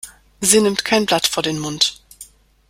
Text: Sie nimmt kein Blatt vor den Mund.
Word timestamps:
Sie 0.39 0.59
nimmt 0.61 0.83
kein 0.83 1.05
Blatt 1.05 1.27
vor 1.27 1.43
den 1.43 1.59
Mund. 1.59 2.01